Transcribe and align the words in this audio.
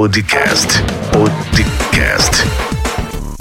Podcast. 0.00 0.82
Podcast. 1.12 2.42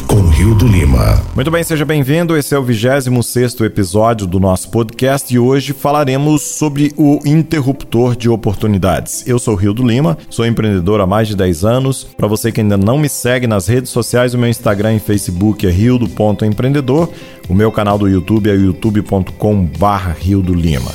Com 0.05 0.27
Rio 0.27 0.53
do 0.53 0.67
Lima. 0.67 1.23
Muito 1.33 1.49
bem, 1.49 1.63
seja 1.63 1.85
bem-vindo. 1.85 2.35
Esse 2.35 2.53
é 2.53 2.59
o 2.59 2.61
26 2.61 3.61
episódio 3.61 4.27
do 4.27 4.41
nosso 4.41 4.69
podcast 4.69 5.33
e 5.33 5.39
hoje 5.39 5.71
falaremos 5.71 6.41
sobre 6.41 6.91
o 6.97 7.21
interruptor 7.25 8.13
de 8.13 8.27
oportunidades. 8.27 9.25
Eu 9.25 9.39
sou 9.39 9.55
Rio 9.55 9.73
do 9.73 9.87
Lima, 9.87 10.17
sou 10.29 10.45
empreendedor 10.45 10.99
há 10.99 11.07
mais 11.07 11.29
de 11.29 11.35
10 11.37 11.63
anos. 11.63 12.03
Para 12.03 12.27
você 12.27 12.51
que 12.51 12.59
ainda 12.59 12.75
não 12.75 12.97
me 12.97 13.07
segue 13.07 13.47
nas 13.47 13.65
redes 13.65 13.89
sociais, 13.89 14.33
o 14.33 14.37
meu 14.37 14.49
Instagram 14.49 14.95
e 14.95 14.99
Facebook 14.99 15.65
é 15.65 15.71
rio.empreendedor. 15.71 17.09
O 17.47 17.53
meu 17.53 17.71
canal 17.71 17.97
do 17.97 18.09
YouTube 18.09 18.49
é 18.49 18.53
youtube.com/rio 18.53 20.41
do 20.41 20.53
Lima. 20.53 20.91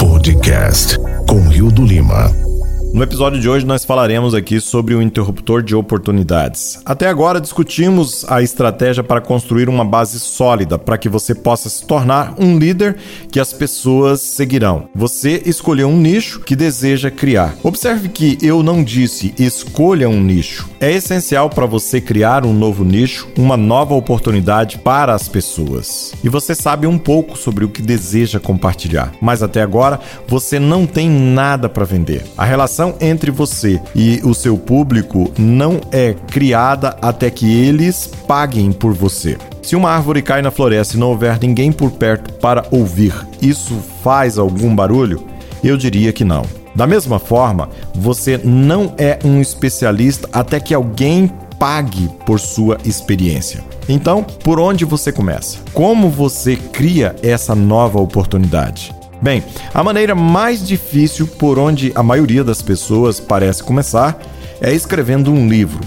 Podcast 0.00 0.98
com 1.28 1.48
Rio 1.48 1.70
do 1.70 1.84
Lima. 1.84 2.45
No 2.96 3.02
episódio 3.02 3.38
de 3.38 3.46
hoje 3.46 3.66
nós 3.66 3.84
falaremos 3.84 4.32
aqui 4.34 4.58
sobre 4.58 4.94
o 4.94 5.02
interruptor 5.02 5.62
de 5.62 5.74
oportunidades. 5.74 6.80
Até 6.82 7.06
agora 7.08 7.42
discutimos 7.42 8.24
a 8.26 8.40
estratégia 8.40 9.04
para 9.04 9.20
construir 9.20 9.68
uma 9.68 9.84
base 9.84 10.18
sólida 10.18 10.78
para 10.78 10.96
que 10.96 11.06
você 11.06 11.34
possa 11.34 11.68
se 11.68 11.86
tornar 11.86 12.32
um 12.38 12.58
líder 12.58 12.96
que 13.30 13.38
as 13.38 13.52
pessoas 13.52 14.22
seguirão. 14.22 14.88
Você 14.94 15.42
escolheu 15.44 15.88
um 15.88 15.98
nicho 15.98 16.40
que 16.40 16.56
deseja 16.56 17.10
criar. 17.10 17.54
Observe 17.62 18.08
que 18.08 18.38
eu 18.40 18.62
não 18.62 18.82
disse 18.82 19.34
escolha 19.38 20.08
um 20.08 20.18
nicho. 20.18 20.66
É 20.80 20.90
essencial 20.90 21.50
para 21.50 21.66
você 21.66 22.00
criar 22.00 22.46
um 22.46 22.54
novo 22.54 22.82
nicho, 22.82 23.28
uma 23.36 23.58
nova 23.58 23.92
oportunidade 23.92 24.78
para 24.78 25.12
as 25.12 25.28
pessoas. 25.28 26.14
E 26.24 26.30
você 26.30 26.54
sabe 26.54 26.86
um 26.86 26.96
pouco 26.96 27.36
sobre 27.36 27.62
o 27.62 27.68
que 27.68 27.82
deseja 27.82 28.40
compartilhar, 28.40 29.12
mas 29.20 29.42
até 29.42 29.60
agora 29.60 30.00
você 30.26 30.58
não 30.58 30.86
tem 30.86 31.10
nada 31.10 31.68
para 31.68 31.84
vender. 31.84 32.24
A 32.38 32.44
relação 32.46 32.85
relação 32.86 32.94
entre 33.00 33.30
você 33.30 33.80
e 33.94 34.20
o 34.22 34.34
seu 34.34 34.56
público 34.56 35.30
não 35.38 35.80
é 35.90 36.14
criada 36.30 36.96
até 37.02 37.30
que 37.30 37.52
eles 37.66 38.10
paguem 38.26 38.72
por 38.72 38.92
você. 38.92 39.36
Se 39.62 39.74
uma 39.74 39.90
árvore 39.90 40.22
cai 40.22 40.42
na 40.42 40.50
floresta 40.50 40.96
e 40.96 41.00
não 41.00 41.08
houver 41.08 41.38
ninguém 41.40 41.72
por 41.72 41.90
perto 41.90 42.32
para 42.34 42.64
ouvir, 42.70 43.12
isso 43.42 43.74
faz 44.02 44.38
algum 44.38 44.74
barulho? 44.74 45.24
Eu 45.64 45.76
diria 45.76 46.12
que 46.12 46.24
não. 46.24 46.42
Da 46.74 46.86
mesma 46.86 47.18
forma, 47.18 47.70
você 47.94 48.38
não 48.44 48.94
é 48.98 49.18
um 49.24 49.40
especialista 49.40 50.28
até 50.32 50.60
que 50.60 50.74
alguém 50.74 51.30
pague 51.58 52.08
por 52.26 52.38
sua 52.38 52.76
experiência. 52.84 53.64
Então, 53.88 54.22
por 54.22 54.60
onde 54.60 54.84
você 54.84 55.10
começa? 55.10 55.58
Como 55.72 56.10
você 56.10 56.54
cria 56.54 57.16
essa 57.22 57.54
nova 57.54 57.98
oportunidade? 57.98 58.95
Bem, 59.20 59.42
a 59.72 59.82
maneira 59.82 60.14
mais 60.14 60.66
difícil 60.66 61.26
por 61.26 61.58
onde 61.58 61.92
a 61.94 62.02
maioria 62.02 62.44
das 62.44 62.60
pessoas 62.62 63.18
parece 63.18 63.62
começar 63.62 64.18
é 64.60 64.72
escrevendo 64.72 65.32
um 65.32 65.48
livro. 65.48 65.80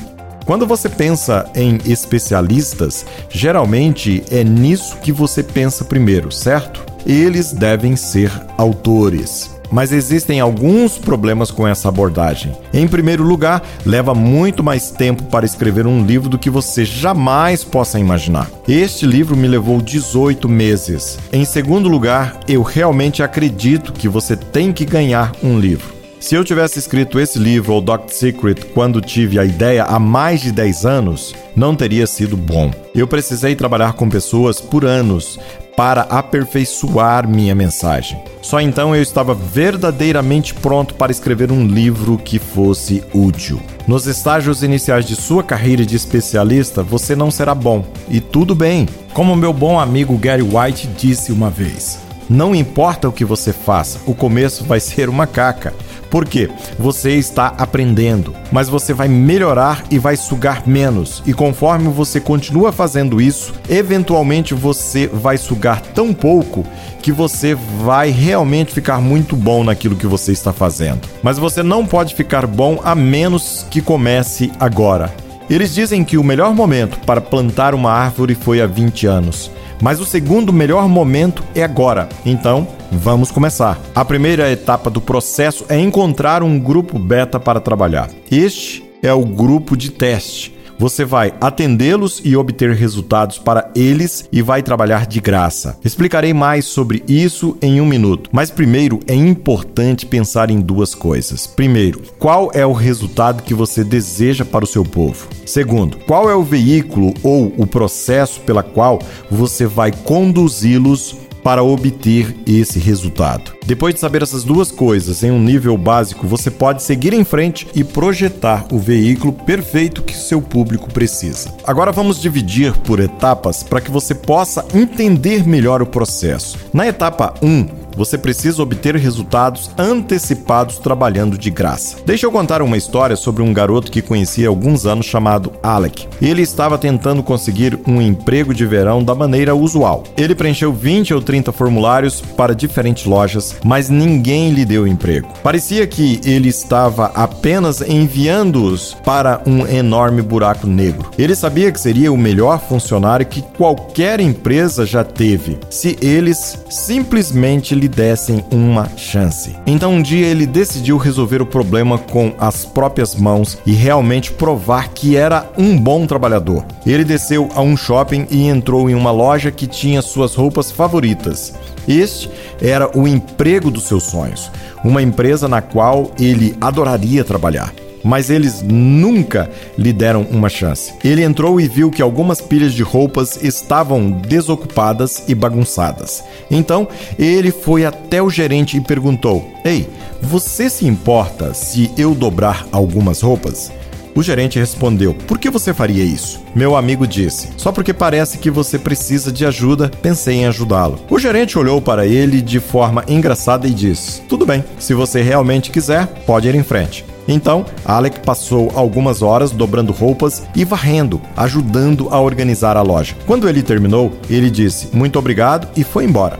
Quando 0.45 0.66
você 0.66 0.89
pensa 0.89 1.47
em 1.53 1.77
especialistas, 1.85 3.05
geralmente 3.30 4.23
é 4.31 4.44
nisso 4.44 4.97
que 4.97 5.11
você 5.11 5.44
pensa 5.44 5.85
primeiro, 5.85 6.31
certo? 6.31 6.83
Eles 7.05 7.52
devem 7.52 7.95
ser 7.95 8.31
autores. 8.57 9.59
Mas 9.72 9.92
existem 9.92 10.39
alguns 10.39 10.98
problemas 10.98 11.52
com 11.52 11.67
essa 11.67 11.89
abordagem. 11.89 12.52
Em 12.73 12.88
primeiro 12.88 13.23
lugar, 13.23 13.64
leva 13.86 14.14
muito 14.14 14.64
mais 14.64 14.92
tempo 14.92 15.23
para 15.23 15.45
escrever 15.45 15.86
um 15.86 16.03
livro 16.03 16.30
do 16.30 16.38
que 16.38 16.50
você 16.50 16.86
jamais 16.86 17.64
possa 17.64 18.00
imaginar. 18.00 18.50
Este 18.67 19.06
livro 19.06 19.36
me 19.36 19.47
levou 19.47 19.81
18 19.81 20.47
meses. 20.50 21.17
Em 21.31 21.45
segundo 21.45 21.90
lugar, 21.90 22.40
eu 22.47 22.62
realmente 22.62 23.22
acredito 23.22 23.94
que 23.94 24.08
você 24.08 24.36
tem 24.36 24.72
que 24.73 24.86
ganhar 24.86 25.31
um 25.44 25.59
livro. 25.59 26.00
Se 26.20 26.36
eu 26.36 26.44
tivesse 26.44 26.78
escrito 26.78 27.17
esse 27.17 27.40
livro 27.40 27.73
ou 27.73 27.80
Doctor 27.80 28.14
Secret 28.14 28.56
quando 28.73 29.00
tive 29.00 29.40
a 29.40 29.45
ideia 29.45 29.86
há 29.86 29.97
mais 29.97 30.41
de 30.41 30.51
10 30.51 30.86
anos, 30.86 31.34
não 31.56 31.74
teria 31.74 32.06
sido 32.06 32.36
bom. 32.36 32.72
Eu 32.94 33.07
precisei 33.07 33.56
trabalhar 33.56 33.94
com 33.94 34.09
pessoas 34.09 34.59
por 34.59 34.84
anos 34.84 35.40
para 35.79 36.01
aperfeiçoar 36.01 37.25
minha 37.25 37.56
mensagem. 37.56 38.22
Só 38.41 38.59
então 38.59 38.94
eu 38.94 39.01
estava 39.01 39.34
verdadeiramente 39.34 40.53
pronto 40.53 40.94
para 40.94 41.09
escrever 41.09 41.53
um 41.53 41.66
livro 41.66 42.17
que 42.17 42.38
fosse 42.38 43.01
útil. 43.13 43.62
Nos 43.88 44.06
estágios 44.06 44.62
iniciais 44.62 45.06
de 45.06 45.16
sua 45.16 45.41
carreira 45.41 45.85
de 45.85 45.95
especialista, 45.95 46.84
você 46.84 47.16
não 47.16 47.31
será 47.31 47.56
bom, 47.56 47.85
e 48.09 48.19
tudo 48.19 48.53
bem. 48.53 48.89
Como 49.13 49.38
meu 49.38 49.53
bom 49.53 49.79
amigo 49.79 50.18
Gary 50.18 50.44
White 50.44 50.85
disse 50.97 51.31
uma 51.31 51.50
vez: 51.50 52.09
Não 52.29 52.53
importa 52.53 53.09
o 53.09 53.12
que 53.12 53.25
você 53.25 53.51
faça, 53.51 54.00
o 54.06 54.13
começo 54.13 54.63
vai 54.63 54.79
ser 54.79 55.09
uma 55.09 55.25
caca. 55.25 55.73
Porque 56.12 56.50
você 56.78 57.12
está 57.12 57.47
aprendendo, 57.57 58.35
mas 58.51 58.67
você 58.67 58.94
vai 58.94 59.07
melhorar 59.07 59.84
e 59.91 60.00
vai 60.00 60.16
sugar 60.16 60.68
menos. 60.68 61.23
E 61.25 61.34
conforme 61.34 61.88
você 61.88 62.19
continua 62.19 62.72
fazendo 62.72 63.22
isso, 63.22 63.53
eventualmente 63.68 64.53
você 64.53 65.07
vai 65.07 65.38
sugar 65.38 65.81
tão 65.81 66.13
pouco 66.13 66.66
que 67.01 67.12
você 67.12 67.56
vai 67.84 68.09
realmente 68.09 68.73
ficar 68.73 69.00
muito 69.00 69.35
bom 69.35 69.63
naquilo 69.63 69.95
que 69.95 70.07
você 70.07 70.31
está 70.31 70.51
fazendo. 70.51 71.01
Mas 71.23 71.38
você 71.38 71.63
não 71.63 71.85
pode 71.85 72.16
ficar 72.16 72.45
bom 72.45 72.79
a 72.84 72.94
menos 72.95 73.66
que 73.69 73.81
comece 73.81 74.51
agora. 74.59 75.13
Eles 75.50 75.73
dizem 75.73 76.03
que 76.03 76.18
o 76.18 76.23
melhor 76.23 76.53
momento 76.53 77.00
para 77.00 77.19
plantar 77.19 77.73
uma 77.73 77.91
árvore 77.91 78.35
foi 78.35 78.62
há 78.62 78.68
20 78.68 79.07
anos, 79.07 79.50
mas 79.81 80.00
o 80.00 80.06
segundo 80.06 80.53
melhor 80.53 80.88
momento 80.88 81.44
é 81.56 81.63
agora. 81.63 82.09
Então, 82.25 82.67
Vamos 82.91 83.29
começar. 83.31 83.79
A 83.94 84.03
primeira 84.03 84.51
etapa 84.51 84.90
do 84.90 85.00
processo 85.00 85.63
é 85.69 85.79
encontrar 85.79 86.41
um 86.41 86.59
grupo 86.59 86.97
beta 86.97 87.40
para 87.40 87.59
trabalhar. 87.59 88.09
Este 88.31 88.84
é 89.03 89.13
o 89.13 89.23
grupo 89.23 89.78
de 89.78 89.91
teste. 89.91 90.59
Você 90.79 91.03
vai 91.03 91.34
atendê-los 91.41 92.22
e 92.23 92.38
obter 92.38 92.73
resultados 92.73 93.38
para 93.38 93.69
eles 93.75 94.23
e 94.31 94.41
vai 94.41 94.63
trabalhar 94.63 95.06
de 95.06 95.19
graça. 95.19 95.78
Explicarei 95.84 96.34
mais 96.34 96.63
sobre 96.63 97.03
isso 97.06 97.57
em 97.62 97.81
um 97.81 97.85
minuto, 97.85 98.29
mas 98.31 98.50
primeiro 98.50 99.01
é 99.06 99.13
importante 99.13 100.06
pensar 100.06 100.50
em 100.50 100.62
duas 100.62 100.95
coisas. 100.95 101.45
Primeiro, 101.45 102.01
qual 102.18 102.50
é 102.53 102.66
o 102.66 102.72
resultado 102.72 103.44
que 103.44 103.53
você 103.53 103.84
deseja 103.84 104.45
para 104.45 104.63
o 104.63 104.68
seu 104.68 104.85
povo? 104.85 105.28
Segundo, 105.45 105.97
qual 106.07 106.29
é 106.29 106.35
o 106.35 106.44
veículo 106.44 107.13
ou 107.22 107.53
o 107.57 107.68
processo 107.68 108.39
pela 108.39 108.63
qual 108.63 109.00
você 109.29 109.66
vai 109.66 109.91
conduzi-los 109.91 111.28
para 111.44 111.63
obter 111.63 112.35
esse 112.45 112.79
resultado. 112.79 113.53
Depois 113.66 113.94
de 113.94 114.00
saber 114.00 114.23
essas 114.23 114.44
duas 114.44 114.72
coisas 114.72 115.23
em 115.23 115.31
um 115.31 115.39
nível 115.39 115.77
básico, 115.77 116.27
você 116.27 116.50
pode 116.50 116.81
seguir 116.83 117.13
em 117.13 117.23
frente 117.23 117.67
e 117.75 117.83
projetar 117.83 118.66
o 118.72 118.79
veículo 118.79 119.31
perfeito 119.31 120.01
que 120.01 120.16
seu 120.16 120.41
público 120.41 120.91
precisa. 120.91 121.53
Agora 121.63 121.91
vamos 121.91 122.22
dividir 122.22 122.73
por 122.79 123.00
etapas 123.00 123.63
para 123.63 123.81
que 123.81 123.91
você 123.91 124.16
possa 124.16 124.66
entender 124.73 125.47
melhor 125.47 125.81
o 125.81 125.85
processo. 125.85 126.57
Na 126.73 126.88
etapa 126.88 127.33
1, 127.41 127.88
você 128.00 128.18
precisa 128.18 128.64
obter 128.64 128.96
resultados 128.96 129.70
antecipados 129.78 130.78
trabalhando 130.78 131.38
de 131.38 131.50
graça. 131.50 131.98
Deixa 132.06 132.26
eu 132.26 132.32
contar 132.32 132.62
uma 132.62 132.78
história 132.78 133.18
sobre 133.18 133.44
um 133.44 133.54
garoto 133.54 133.92
que 133.92 134.02
conheci 134.02 134.46
há 134.46 134.48
alguns 134.48 134.86
anos 134.86 135.06
chamado 135.06 135.52
Alec. 135.62 136.08
Ele 136.22 136.42
estava 136.42 136.78
tentando 136.78 137.22
conseguir 137.22 137.78
um 137.86 138.02
emprego 138.02 138.54
de 138.54 138.66
verão 138.66 139.04
da 139.04 139.14
maneira 139.14 139.54
usual. 139.54 140.06
Ele 140.16 140.34
preencheu 140.34 140.72
20 140.72 141.14
ou 141.14 141.22
30 141.22 141.52
formulários 141.52 142.22
para 142.22 142.56
diferentes 142.56 143.04
lojas, 143.04 143.58
mas 143.66 143.90
ninguém 143.90 144.52
lhe 144.52 144.64
deu 144.64 144.88
emprego. 144.88 145.28
Parecia 145.44 145.86
que 145.86 146.22
ele 146.24 146.48
estava 146.48 147.08
apenas 147.08 147.81
enviando-os 147.81 148.96
para 149.04 149.42
um 149.46 149.68
enorme 149.68 150.22
buraco 150.22 150.66
negro. 150.66 151.12
Ele 151.18 151.36
sabia 151.36 151.70
que 151.70 151.81
seria 151.81 152.14
o 152.14 152.18
melhor 152.18 152.62
funcionário 152.62 153.26
que 153.26 153.42
qualquer 153.42 154.22
empresa 154.22 154.86
já 154.86 155.04
teve, 155.04 155.60
se 155.70 155.98
eles 156.02 156.64
simplesmente 156.70 157.76
lhe 157.76 157.88
dessem 157.89 158.45
uma 158.51 158.89
chance. 158.95 159.56
Então 159.65 159.94
um 159.94 160.01
dia 160.01 160.27
ele 160.27 160.45
decidiu 160.45 160.97
resolver 160.97 161.41
o 161.41 161.45
problema 161.45 161.97
com 161.97 162.33
as 162.38 162.65
próprias 162.65 163.15
mãos 163.15 163.57
e 163.65 163.74
realmente 163.74 164.31
provar 164.31 164.89
que 164.89 165.18
era 165.18 165.50
um 165.57 165.77
bom 165.77 166.06
trabalhador. 166.06 166.63
Ele 166.86 167.03
desceu 167.03 167.50
a 167.56 167.62
um 167.62 167.75
shopping 167.75 168.27
e 168.30 168.47
entrou 168.47 168.89
em 168.89 168.95
uma 168.95 169.12
loja 169.12 169.51
que 169.51 169.68
tinha 169.68 170.01
suas 170.01 170.36
roupas 170.36 170.71
favoritas. 170.71 171.53
Este 171.88 172.30
era 172.62 172.95
o 172.97 173.07
emprego 173.07 173.71
dos 173.71 173.88
seus 173.88 174.03
sonhos, 174.03 174.51
uma 174.83 175.01
empresa 175.01 175.47
na 175.47 175.62
qual 175.62 176.12
ele 176.19 176.56
adoraria 176.62 177.24
trabalhar 177.24 177.74
mas 178.04 178.30
eles 178.30 178.62
nunca 178.62 179.50
lhe 179.78 179.94
deram 179.94 180.22
uma 180.31 180.50
chance. 180.50 180.94
Ele 181.04 181.24
entrou 181.24 181.60
e 181.60 181.68
viu 181.68 181.92
que 181.92 182.01
algumas 182.01 182.42
pilhas 182.42 182.74
de 182.74 182.84
roupas 182.84 183.42
estavam 183.44 184.10
desocupadas 184.10 185.24
e 185.28 185.36
bagunçadas. 185.36 186.24
Então, 186.50 186.88
ele 187.18 187.51
foi 187.51 187.86
até 187.86 188.22
o 188.22 188.30
gerente 188.30 188.78
e 188.78 188.81
perguntou: 188.81 189.50
Ei, 189.63 189.88
você 190.22 190.69
se 190.69 190.86
importa 190.86 191.54
se 191.54 191.92
eu 191.98 192.13
dobrar 192.13 192.68
algumas 192.72 193.22
roupas? 193.22 193.72
O 194.16 194.24
gerente 194.24 194.60
respondeu: 194.60 195.13
Por 195.13 195.38
que 195.38 195.50
você 195.50 195.74
faria 195.74 196.04
isso? 196.04 196.42
Meu 196.54 196.75
amigo 196.75 197.07
disse: 197.07 197.50
Só 197.56 197.72
porque 197.72 197.94
parece 197.94 198.38
que 198.38 198.50
você 198.50 198.78
precisa 198.78 199.31
de 199.31 199.45
ajuda, 199.45 199.90
pensei 200.02 200.38
em 200.38 200.45
ajudá-lo. 200.45 201.00
O 201.10 201.19
gerente 201.19 201.57
olhou 201.57 201.81
para 201.81 202.06
ele 202.06 202.42
de 202.42 202.60
forma 202.60 203.04
engraçada 203.07 203.68
e 203.68 203.72
disse: 203.72 204.22
Tudo 204.22 204.45
bem, 204.45 204.63
se 204.78 204.94
você 204.94 205.22
realmente 205.22 205.72
quiser, 205.72 206.07
pode 206.25 206.48
ir 206.48 206.56
em 206.56 206.63
frente. 206.63 207.06
Então, 207.31 207.64
Alec 207.86 208.22
passou 208.22 208.72
algumas 208.74 209.22
horas 209.22 209.52
dobrando 209.52 209.94
roupas 209.94 210.44
e 210.56 210.66
varrendo, 210.66 211.22
ajudando 211.38 212.08
a 212.10 212.20
organizar 212.20 212.76
a 212.76 212.81
loja. 212.81 213.16
Quando 213.28 213.48
ele 213.48 213.62
terminou, 213.62 214.12
ele 214.28 214.50
disse 214.50 214.90
muito 214.92 215.20
obrigado 215.20 215.68
e 215.78 215.84
foi 215.84 216.06
embora. 216.06 216.40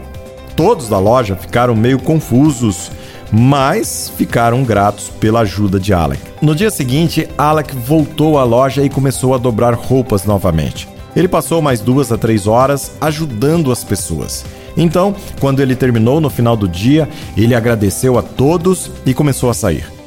Todos 0.56 0.90
da 0.90 0.98
loja 0.98 1.36
ficaram 1.36 1.76
meio 1.76 2.00
confusos, 2.00 2.92
mas 3.32 4.12
ficaram 4.18 4.64
gratos 4.64 5.10
pela 5.20 5.42
ajuda 5.42 5.80
de 5.80 5.94
Alec. 5.94 6.22
No 6.42 6.56
dia 6.56 6.72
seguinte, 6.72 7.30
Alec 7.38 7.76
voltou 7.76 8.40
à 8.40 8.44
loja 8.44 8.84
e 8.84 8.90
começou 8.90 9.36
a 9.36 9.38
dobrar 9.38 9.76
roupas 9.76 10.26
novamente. 10.26 10.90
Ele 11.16 11.28
passou 11.28 11.62
mais 11.62 11.82
duas 11.82 12.12
a 12.12 12.18
três 12.18 12.48
horas 12.48 12.94
ajudando 13.00 13.72
as 13.72 13.84
pessoas. 13.84 14.44
Então, 14.76 15.16
quando 15.40 15.60
ele 15.60 15.76
terminou 15.76 16.20
no 16.20 16.32
final 16.32 16.58
do 16.58 16.68
dia, 16.68 17.08
ele 17.38 17.54
agradeceu 17.54 18.18
a 18.18 18.24
todos 18.24 18.90
e 19.06 19.14
começou 19.14 19.52
a 19.52 19.54
sair. 19.54 19.99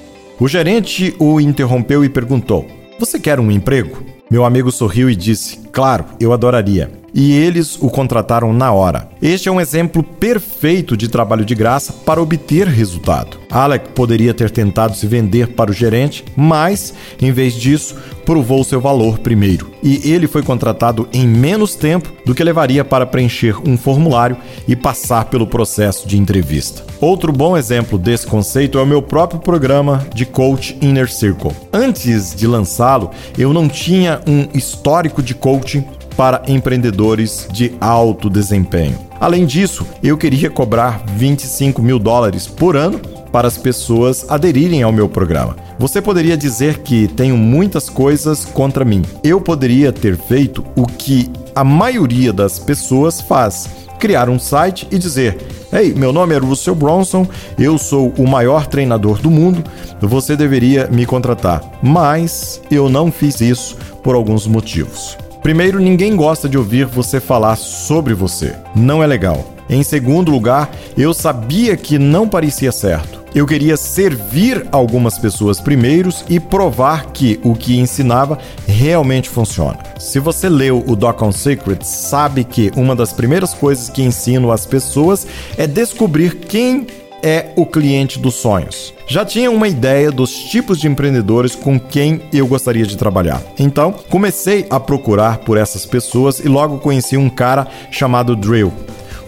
O 0.43 0.49
gerente 0.49 1.15
o 1.21 1.41
interrompeu 1.41 2.05
e 2.05 2.09
perguntou: 2.09 2.67
Você 2.99 3.17
quer 3.21 3.39
um 3.39 3.49
emprego? 3.49 4.03
Meu 4.29 4.45
amigo 4.45 4.73
sorriu 4.73 5.09
e 5.09 5.15
disse: 5.15 5.61
Claro, 5.71 6.05
eu 6.19 6.33
adoraria 6.33 6.91
e 7.15 7.33
eles 7.33 7.77
o 7.81 7.89
contrataram 7.89 8.53
na 8.53 8.73
hora. 8.73 9.09
Este 9.21 9.49
é 9.49 9.53
um 9.53 9.61
exemplo 9.61 10.03
perfeito 10.03 10.97
de 10.97 11.09
trabalho 11.09 11.45
de 11.45 11.55
graça 11.55 11.93
para 11.93 12.23
obter 12.23 12.67
resultado. 12.67 13.39
Alec 13.51 13.91
poderia 13.91 14.33
ter 14.33 14.51
tentado 14.51 14.97
se 14.97 15.07
vender 15.07 15.49
para 15.49 15.71
o 15.71 15.75
gerente, 15.75 16.25
mas, 16.35 16.95
em 17.21 17.31
vez 17.31 17.55
disso, 17.55 17.97
provou 18.25 18.65
seu 18.65 18.81
valor 18.81 19.19
primeiro. 19.19 19.71
E 19.83 20.11
ele 20.11 20.27
foi 20.27 20.43
contratado 20.43 21.07
em 21.13 21.27
menos 21.27 21.75
tempo 21.75 22.11
do 22.25 22.35
que 22.35 22.43
levaria 22.43 22.85
para 22.85 23.07
preencher 23.07 23.57
um 23.69 23.77
formulário 23.77 24.37
e 24.67 24.75
passar 24.75 25.27
pelo 25.27 25.47
processo 25.47 26.09
de 26.09 26.17
entrevista. 26.17 26.85
Outro 27.01 27.33
bom 27.33 27.57
exemplo 27.57 27.99
desse 27.99 28.27
conceito 28.27 28.79
é 28.79 28.83
o 28.83 28.87
meu 28.87 29.03
próprio 29.03 29.41
programa 29.41 30.07
de 30.15 30.25
coach 30.25 30.79
Inner 30.81 31.13
Circle. 31.13 31.53
Antes 31.73 32.35
de 32.35 32.47
lançá-lo, 32.47 33.11
eu 33.37 33.53
não 33.53 33.69
tinha 33.69 34.21
um 34.27 34.49
histórico 34.57 35.23
de 35.23 35.35
coaching 35.35 35.85
para 36.17 36.43
empreendedores 36.47 37.49
de 37.51 37.75
alto 37.81 38.31
desempenho. 38.31 38.99
Além 39.21 39.47
disso, 39.47 39.87
eu 40.03 40.17
queria 40.17 40.51
cobrar 40.51 41.03
25 41.17 41.81
mil 41.81 41.99
dólares 41.99 42.47
por 42.47 42.77
ano 42.77 43.01
para 43.33 43.49
as 43.49 43.57
pessoas 43.57 44.27
aderirem 44.29 44.83
ao 44.83 44.93
meu 44.93 45.09
programa. 45.09 45.57
Você 45.79 46.03
poderia 46.03 46.37
dizer 46.37 46.79
que 46.81 47.09
tenho 47.09 47.37
muitas 47.37 47.89
coisas 47.89 48.45
contra 48.45 48.85
mim. 48.85 49.03
Eu 49.25 49.41
poderia 49.41 49.93
ter 49.93 50.17
feito 50.17 50.65
o 50.77 50.87
que 50.87 51.31
a 51.55 51.65
maioria 51.65 52.33
das 52.33 52.59
pessoas 52.59 53.21
faz: 53.21 53.69
criar 53.99 54.29
um 54.29 54.39
site 54.39 54.87
e 54.91 54.99
dizer: 54.99 55.39
Ei, 55.73 55.95
meu 55.95 56.13
nome 56.13 56.35
é 56.35 56.39
Russell 56.39 56.75
Bronson, 56.75 57.27
eu 57.59 57.79
sou 57.79 58.13
o 58.19 58.29
maior 58.29 58.67
treinador 58.67 59.19
do 59.19 59.31
mundo, 59.31 59.65
você 60.01 60.37
deveria 60.37 60.87
me 60.89 61.07
contratar. 61.07 61.63
Mas 61.83 62.61
eu 62.71 62.89
não 62.89 63.11
fiz 63.11 63.41
isso 63.41 63.77
por 64.03 64.15
alguns 64.15 64.47
motivos. 64.47 65.17
Primeiro, 65.43 65.81
ninguém 65.81 66.15
gosta 66.15 66.49
de 66.49 66.57
ouvir 66.57 66.87
você 66.87 67.19
falar 67.19 67.57
sobre 67.57 68.15
você. 68.15 68.55
Não 68.77 69.03
é 69.03 69.07
legal. 69.07 69.45
Em 69.69 69.83
segundo 69.83 70.31
lugar, 70.31 70.71
eu 70.97 71.13
sabia 71.13 71.77
que 71.77 71.99
não 71.99 72.29
parecia 72.29 72.71
certo. 72.71 73.21
Eu 73.35 73.47
queria 73.47 73.77
servir 73.77 74.65
algumas 74.71 75.19
pessoas 75.19 75.59
primeiros 75.59 76.25
e 76.29 76.39
provar 76.39 77.07
que 77.07 77.41
o 77.43 77.55
que 77.55 77.81
ensinava 77.81 78.39
realmente 78.69 79.29
funciona. 79.29 79.79
Se 79.99 80.21
você 80.21 80.49
leu 80.49 80.85
o 80.87 80.95
Doc 80.95 81.21
on 81.23 81.33
Secrets, 81.33 81.89
sabe 81.89 82.45
que 82.45 82.71
uma 82.77 82.95
das 82.95 83.13
primeiras 83.13 83.53
coisas 83.53 83.89
que 83.89 84.03
ensino 84.03 84.53
às 84.53 84.65
pessoas 84.65 85.27
é 85.57 85.67
descobrir 85.67 86.37
quem 86.37 86.87
é 87.23 87.53
o 87.57 87.65
cliente 87.65 88.19
dos 88.19 88.35
sonhos. 88.35 88.93
Já 89.13 89.27
tinha 89.27 89.51
uma 89.51 89.69
ideia 89.69 90.11
dos 90.11 90.33
tipos 90.33 90.81
de 90.81 90.89
empreendedores 90.89 91.55
com 91.55 91.79
quem 91.79 92.23
eu 92.33 92.47
gostaria 92.47 92.87
de 92.87 92.97
trabalhar. 92.97 93.43
Então, 93.59 93.93
comecei 94.09 94.65
a 94.71 94.81
procurar 94.81 95.37
por 95.41 95.59
essas 95.59 95.85
pessoas 95.85 96.39
e 96.39 96.49
logo 96.49 96.79
conheci 96.79 97.19
um 97.19 97.29
cara 97.29 97.69
chamado 97.91 98.35
Drill 98.35 98.73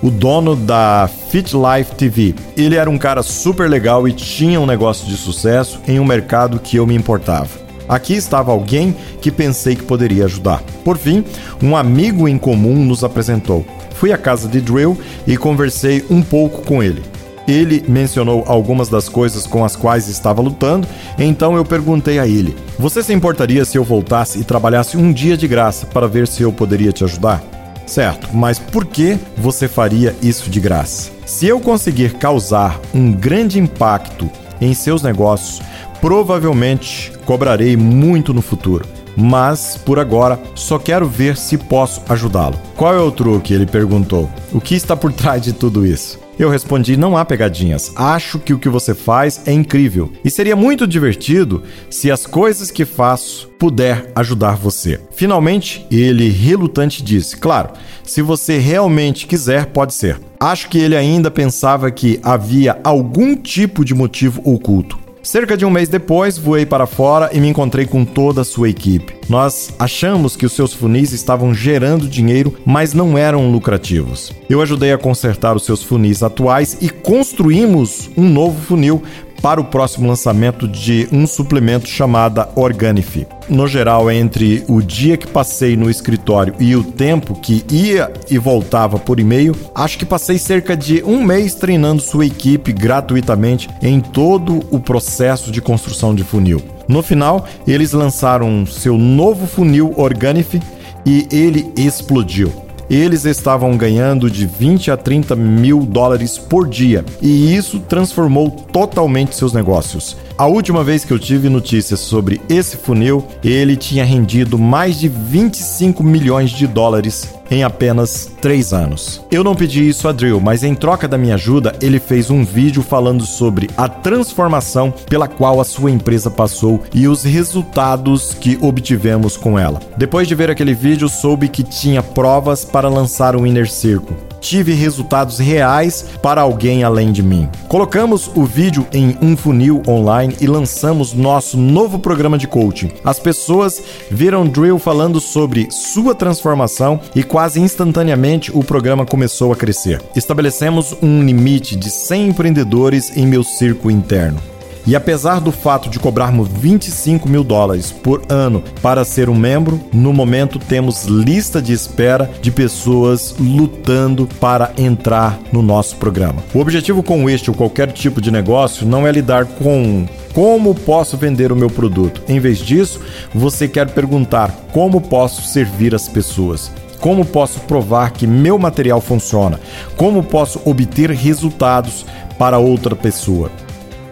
o 0.03 0.11
dono 0.11 0.57
da 0.57 1.07
Fit 1.29 1.53
Life 1.55 1.97
TV. 1.97 2.35
Ele 2.57 2.77
era 2.77 2.89
um 2.89 2.97
cara 2.97 3.23
super 3.23 3.69
legal 3.69 4.09
e 4.09 4.13
tinha 4.15 4.59
um 4.59 4.65
negócio 4.65 5.07
de 5.07 5.19
sucesso 5.19 5.79
em 5.87 6.01
um 6.01 6.05
mercado 6.07 6.59
que 6.59 6.79
eu 6.79 6.87
me 6.87 6.95
importava. 6.95 7.51
Aqui 7.87 8.15
estava 8.15 8.53
alguém 8.53 8.97
que 9.21 9.31
pensei 9.31 9.77
que 9.77 9.83
poderia 9.83 10.25
ajudar. 10.25 10.63
Por 10.83 10.97
fim, 10.97 11.23
um 11.63 11.77
amigo 11.77 12.27
em 12.27 12.39
comum 12.39 12.83
nos 12.87 13.05
apresentou. 13.05 13.67
Fui 13.91 14.15
à 14.15 14.17
casa 14.17 14.49
de 14.49 14.63
Drill 14.63 14.99
e 15.27 15.37
conversei 15.37 16.03
um 16.09 16.23
pouco 16.23 16.63
com 16.63 16.83
ele. 16.83 17.03
Ele 17.47 17.85
mencionou 17.89 18.45
algumas 18.47 18.89
das 18.89 19.09
coisas 19.09 19.47
com 19.47 19.65
as 19.65 19.77
quais 19.77 20.09
estava 20.09 20.41
lutando, 20.41 20.89
então 21.19 21.57
eu 21.57 21.65
perguntei 21.65 22.19
a 22.19 22.27
ele: 22.27 22.57
Você 22.79 23.03
se 23.03 23.13
importaria 23.13 23.65
se 23.65 23.77
eu 23.77 23.85
voltasse 23.85 24.39
e 24.39 24.45
trabalhasse 24.45 24.97
um 24.97 25.13
dia 25.13 25.37
de 25.37 25.47
graça 25.47 25.87
para 25.87 26.09
ver 26.09 26.27
se 26.27 26.43
eu 26.43 26.53
poderia 26.53 26.93
te 26.93 27.05
ajudar? 27.05 27.43
Certo, 27.87 28.29
mas 28.33 28.59
por 28.59 28.87
que 28.87 29.19
você 29.37 29.69
faria 29.69 30.17
isso 30.23 30.49
de 30.49 30.59
graça? 30.59 31.11
Se 31.27 31.47
eu 31.47 31.61
conseguir 31.61 32.15
causar 32.15 32.81
um 32.95 33.13
grande 33.13 33.59
impacto 33.59 34.31
em 34.61 34.73
seus 34.73 35.03
negócios, 35.03 35.61
provavelmente 36.01 37.13
cobrarei 37.25 37.77
muito 37.77 38.33
no 38.33 38.41
futuro. 38.41 38.87
Mas, 39.17 39.77
por 39.77 39.99
agora, 39.99 40.41
só 40.55 40.79
quero 40.79 41.07
ver 41.07 41.37
se 41.37 41.57
posso 41.57 42.03
ajudá-lo. 42.09 42.59
Qual 42.77 42.95
é 42.95 43.01
o 43.01 43.13
truque? 43.13 43.55
Ele 43.55 43.67
perguntou. 43.67 44.31
O 44.53 44.61
que 44.61 44.75
está 44.75 44.97
por 44.97 45.13
trás 45.13 45.43
de 45.43 45.53
tudo 45.53 45.87
isso? 45.87 46.19
Eu 46.39 46.51
respondi: 46.51 46.97
não 46.97 47.17
há 47.17 47.25
pegadinhas. 47.25 47.93
Acho 47.95 48.39
que 48.39 48.53
o 48.53 48.59
que 48.59 48.69
você 48.69 48.95
faz 48.95 49.43
é 49.47 49.53
incrível 49.53 50.11
e 50.25 50.31
seria 50.31 50.57
muito 50.57 50.87
divertido 50.87 51.63
se 51.89 52.11
as 52.11 52.27
coisas 52.27 52.71
que 52.71 52.85
faço 52.85 53.49
puder 53.59 54.11
ajudar 54.15 54.57
você. 54.57 55.01
Finalmente, 55.13 55.87
ele 55.91 56.29
relutante 56.29 57.03
disse: 57.03 57.37
Claro, 57.37 57.71
se 58.03 58.21
você 58.21 58.59
realmente 58.59 59.27
quiser, 59.27 59.67
pode 59.67 59.95
ser. 59.95 60.21
Acho 60.39 60.69
que 60.69 60.79
ele 60.79 60.97
ainda 60.97 61.31
pensava 61.31 61.91
que 61.91 62.19
havia 62.23 62.79
algum 62.83 63.37
tipo 63.37 63.85
de 63.85 63.95
motivo 63.95 64.43
oculto. 64.45 65.04
Cerca 65.25 65.57
de 65.57 65.65
um 65.65 65.71
mês 65.71 65.89
depois, 65.89 66.37
voei 66.37 66.67
para 66.67 66.87
fora 66.87 67.31
e 67.33 67.41
me 67.41 67.49
encontrei 67.49 67.87
com 67.87 68.05
toda 68.05 68.43
a 68.43 68.45
sua 68.45 68.69
equipe. 68.69 69.17
Nós 69.27 69.73
achamos 69.79 70.37
que 70.37 70.45
os 70.45 70.53
seus 70.53 70.75
funis 70.75 71.13
estavam 71.13 71.55
gerando 71.55 72.07
dinheiro, 72.07 72.55
mas 72.63 72.93
não 72.93 73.17
eram 73.17 73.51
lucrativos. 73.51 74.31
Eu 74.51 74.61
ajudei 74.61 74.93
a 74.93 74.99
consertar 74.99 75.57
os 75.57 75.65
seus 75.65 75.83
funis 75.83 76.23
atuais 76.23 76.77
e 76.83 76.91
construímos 76.91 78.11
um 78.19 78.29
novo 78.29 78.61
funil 78.61 79.03
para 79.45 79.61
o 79.61 79.65
próximo 79.65 80.09
lançamento 80.09 80.67
de 80.67 81.07
um 81.13 81.27
suplemento 81.27 81.87
chamado 81.87 82.49
Organifi. 82.55 83.27
No 83.47 83.69
geral, 83.69 84.11
entre 84.11 84.65
o 84.67 84.81
dia 84.81 85.19
que 85.19 85.27
passei 85.27 85.77
no 85.77 85.91
escritório 85.91 86.55
e 86.59 86.75
o 86.75 86.83
tempo 86.83 87.35
que 87.35 87.63
ia 87.71 88.11
e 88.31 88.39
voltava 88.39 88.99
por 88.99 89.21
e-mail, 89.21 89.55
acho 89.75 89.99
que 89.99 90.07
passei 90.07 90.39
cerca 90.39 90.75
de 90.75 91.05
um 91.05 91.23
mês 91.23 91.55
treinando 91.55 92.01
sua 92.01 92.25
equipe 92.25 92.73
gratuitamente 92.73 93.69
em 93.83 94.01
todo 94.01 94.65
o 94.71 94.81
processo 94.81 95.53
de 95.53 95.61
construção 95.61 96.15
de 96.15 96.25
funil. 96.25 96.63
No 96.89 97.03
final, 97.03 97.45
eles 97.69 97.93
lançaram 97.93 98.65
seu 98.65 98.97
novo 98.97 99.47
funil 99.47 99.93
Organifi 99.95 100.59
e 101.05 101.29
ele 101.31 101.71
explodiu 101.77 102.64
eles 102.95 103.25
estavam 103.25 103.77
ganhando 103.77 104.31
de 104.31 104.47
20 104.47 104.91
a 104.91 104.97
30 104.97 105.35
mil 105.35 105.81
dólares 105.81 106.39
por 106.39 106.69
dia 106.69 107.05
e 107.21 107.55
isso 107.55 107.81
transformou 107.81 108.51
totalmente 108.51 109.35
seus 109.35 109.53
negócios. 109.53 110.17
A 110.37 110.47
última 110.47 110.83
vez 110.83 111.05
que 111.05 111.13
eu 111.13 111.19
tive 111.19 111.49
notícias 111.49 112.01
sobre 112.01 112.41
esse 112.49 112.77
funil, 112.77 113.25
ele 113.45 113.77
tinha 113.77 114.05
rendido 114.05 114.59
mais 114.59 114.99
de 114.99 115.09
25 115.09 116.03
milhões 116.03 116.51
de 116.51 116.67
dólares 116.67 117.33
em 117.49 117.63
apenas 117.63 118.33
3 118.41 118.73
anos. 118.73 119.25
Eu 119.31 119.45
não 119.45 119.55
pedi 119.55 119.89
isso 119.89 120.09
a 120.09 120.13
Drill, 120.13 120.41
mas 120.41 120.65
em 120.65 120.75
troca 120.75 121.07
da 121.07 121.17
minha 121.17 121.37
ajuda, 121.37 121.77
ele 121.81 122.01
fez 122.01 122.31
um 122.31 122.45
vídeo 122.45 122.83
falando 122.83 123.25
sobre 123.25 123.71
a 123.77 123.89
transformação 123.89 124.93
pela 125.09 125.29
qual 125.29 125.61
a 125.61 125.65
sua 125.65 125.93
empresa 125.93 126.29
passou 126.29 126.83
e 126.93 127.07
os 127.07 127.23
resultados 127.23 128.35
que 128.35 128.59
obtivemos 128.61 129.37
com 129.37 129.57
ela. 129.57 129.79
Depois 129.97 130.27
de 130.27 130.35
ver 130.35 130.51
aquele 130.51 130.75
vídeo, 130.75 131.09
soube 131.09 131.47
que 131.47 131.63
tinha 131.63 132.03
provas 132.03 132.65
para 132.65 132.89
lançar 132.89 133.37
o 133.37 133.47
Inner 133.47 133.71
Circle 133.71 134.34
tive 134.45 134.75
resultados 134.75 135.39
reais 135.39 136.05
para 136.23 136.43
alguém 136.43 136.85
além 136.85 137.11
de 137.11 137.23
mim. 137.23 137.49
Colocamos 137.67 138.31
o 138.35 138.45
vídeo 138.45 138.87
em 138.93 139.17
um 139.23 139.35
funil 139.35 139.83
online 139.89 140.37
e 140.39 140.47
lançamos 140.47 141.15
nosso 141.15 141.57
novo 141.57 141.99
programa 141.99 142.37
de 142.37 142.47
coaching. 142.47 142.91
As 143.03 143.19
pessoas 143.19 143.83
viram 144.11 144.47
Drill 144.47 144.79
falando 144.79 145.19
sobre 145.19 145.69
sua 145.71 146.15
transformação 146.15 147.01
e 147.15 147.23
quase 147.23 147.59
instantaneamente 147.59 148.53
o 148.55 148.63
programa 148.63 149.07
começou 149.07 149.51
a 149.51 149.57
crescer. 149.57 150.03
Estabelecemos 150.15 150.95
um 151.03 151.25
limite 151.25 151.75
de 151.75 151.91
100 151.91 152.29
empreendedores 152.29 153.17
em 153.17 153.27
meu 153.27 153.43
círculo 153.43 153.91
interno. 153.91 154.54
E 154.87 154.95
apesar 154.95 155.41
do 155.41 155.51
fato 155.51 155.89
de 155.89 155.99
cobrarmos 155.99 156.49
25 156.49 157.29
mil 157.29 157.43
dólares 157.43 157.91
por 157.91 158.23
ano 158.29 158.63
para 158.83 159.05
ser 159.05 159.31
um 159.31 159.35
membro, 159.35 159.81
no 159.93 160.13
momento 160.13 160.59
temos 160.59 161.05
lista 161.05 161.63
de 161.63 161.73
espera 161.73 162.31
de 162.43 162.51
pessoas 162.51 163.35
lutando 163.39 164.29
para 164.39 164.73
entrar 164.77 165.39
no 165.51 165.63
nosso 165.63 165.97
programa. 165.97 166.43
O 166.53 166.59
objetivo 166.59 167.03
com 167.03 167.31
este 167.31 167.51
ou 167.51 167.57
qualquer 167.57 167.93
tipo 167.93 168.21
de 168.21 168.31
negócio 168.31 168.87
não 168.87 169.07
é 169.07 169.13
lidar 169.13 169.47
com 169.47 170.07
como 170.35 170.75
posso 170.75 171.17
vender 171.17 171.53
o 171.53 171.57
meu 171.57 171.71
produto. 171.71 172.23
Em 172.29 172.41
vez 172.41 172.59
disso, 172.59 173.01
você 173.33 173.69
quer 173.69 173.91
perguntar 173.91 174.51
como 174.73 175.01
posso 175.01 175.43
servir 175.43 175.95
as 175.95 176.09
pessoas. 176.09 176.71
Como 177.01 177.25
posso 177.25 177.61
provar 177.61 178.11
que 178.13 178.27
meu 178.27 178.59
material 178.59 179.01
funciona? 179.01 179.61
Como 179.97 180.23
posso 180.23 180.61
obter 180.65 181.11
resultados 181.11 182.05
para 182.39 182.59
outra 182.59 182.97
pessoa? 182.97 183.51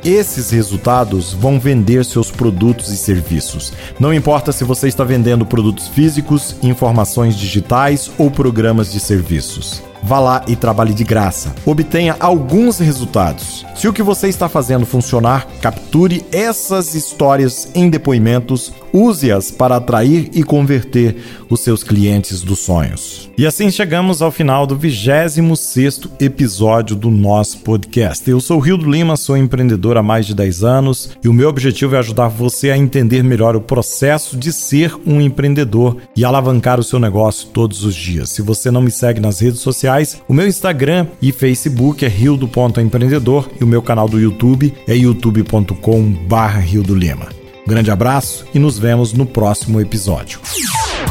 Esses 0.05 0.51
resultados 0.51 1.33
vão 1.33 1.61
vender 1.61 2.05
seus 2.05 2.29
produtos 2.29 2.89
e 2.89 2.97
serviços. 2.97 3.73
Não 4.01 4.13
importa 4.13 4.51
se 4.51 4.65
você 4.65 4.89
está 4.89 5.05
vendendo 5.05 5.47
produtos 5.47 5.87
físicos, 5.87 6.57
informações 6.61 7.37
digitais 7.37 8.11
ou 8.19 8.29
programas 8.29 8.91
de 8.91 8.99
serviços. 8.99 9.81
Vá 10.03 10.19
lá 10.19 10.45
e 10.49 10.57
trabalhe 10.57 10.93
de 10.93 11.05
graça. 11.05 11.55
Obtenha 11.65 12.17
alguns 12.19 12.81
resultados. 12.81 13.65
Se 13.77 13.87
o 13.87 13.93
que 13.93 14.03
você 14.03 14.29
está 14.29 14.49
fazendo 14.49 14.85
funcionar, 14.85 15.47
capture 15.61 16.25
essas 16.33 16.97
histórias 16.97 17.69
em 17.73 17.89
depoimentos, 17.89 18.73
use-as 18.93 19.51
para 19.51 19.77
atrair 19.77 20.31
e 20.35 20.43
converter 20.43 21.17
os 21.49 21.61
seus 21.61 21.83
clientes 21.83 22.43
dos 22.43 22.61
sonhos. 22.61 23.31
E 23.37 23.47
assim 23.47 23.71
chegamos 23.71 24.23
ao 24.23 24.31
final 24.31 24.67
do 24.67 24.77
26º 24.77 26.11
episódio 26.21 26.95
do 26.95 27.11
nosso 27.11 27.59
podcast. 27.59 28.29
Eu 28.29 28.41
sou 28.41 28.59
o 28.59 28.61
Rio 28.61 28.77
do 28.77 28.91
Lima, 28.91 29.17
sou 29.17 29.37
empreendedor 29.37 29.97
há 29.97 30.03
mais 30.03 30.27
de 30.27 30.35
10 30.35 30.65
anos 30.65 31.11
e 31.23 31.29
o 31.29 31.33
meu 31.33 31.49
objetivo 31.49 31.97
é 31.97 31.99
ajudar 31.99 32.29
você 32.29 32.71
a 32.71 32.77
entender 32.77 33.23
melhor 33.23 33.57
o 33.57 33.61
processo 33.61 34.37
de 34.37 34.53
ser 34.53 34.95
um 35.07 35.21
empreendedor 35.21 35.97
e 36.17 36.25
alavancar 36.25 36.79
o 36.79 36.85
seu 36.85 36.99
negócio 36.99 37.49
todos 37.49 37.85
os 37.85 37.95
dias. 37.95 38.31
Se 38.31 38.43
você 38.43 38.71
não 38.71 38.83
me 38.83 38.91
segue 38.91 39.21
nas 39.21 39.41
redes 39.41 39.61
sociais. 39.61 40.21
O 40.29 40.35
meu 40.35 40.47
Instagram 40.47 41.07
e 41.21 41.33
Facebook 41.33 42.05
é 42.05 42.09
rildo.empreendedor 42.09 43.49
e 43.61 43.65
o 43.65 43.67
meu 43.67 43.83
canal 43.83 44.09
do 44.09 44.21
YouTube 44.21 44.73
é 44.87 44.95
youtube.com/barra 44.95 46.61
Lima. 46.61 47.42
Grande 47.67 47.91
abraço 47.91 48.45
e 48.53 48.59
nos 48.59 48.79
vemos 48.79 49.13
no 49.13 49.25
próximo 49.25 49.81
episódio. 49.81 50.41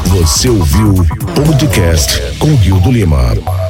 Você 0.06 0.48
ouviu 0.50 0.92
o 0.92 1.44
podcast 1.46 2.36
com 2.38 2.54
Rio 2.54 2.78
do 2.80 2.92
Lima. 2.92 3.61